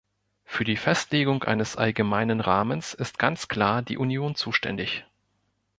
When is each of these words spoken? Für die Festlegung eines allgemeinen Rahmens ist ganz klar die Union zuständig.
Für 0.45 0.63
die 0.63 0.77
Festlegung 0.77 1.43
eines 1.43 1.75
allgemeinen 1.75 2.39
Rahmens 2.41 2.95
ist 2.95 3.19
ganz 3.19 3.47
klar 3.49 3.83
die 3.83 3.99
Union 3.99 4.33
zuständig. 4.33 5.05